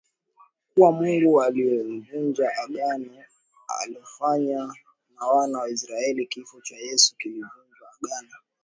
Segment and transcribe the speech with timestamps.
[0.73, 3.23] kuwa Mungu amelivunja Agano
[3.81, 4.73] alilofanya
[5.19, 8.31] na Wana wa Israel Kifo cha Yesu kilivunja agano